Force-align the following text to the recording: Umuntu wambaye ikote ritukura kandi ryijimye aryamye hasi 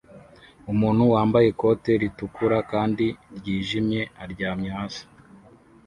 Umuntu 0.71 1.01
wambaye 1.13 1.47
ikote 1.49 1.91
ritukura 2.01 2.57
kandi 2.71 3.05
ryijimye 3.37 4.01
aryamye 4.23 4.69
hasi 4.77 5.03